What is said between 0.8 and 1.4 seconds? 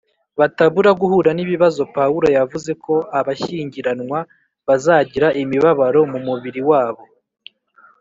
guhura n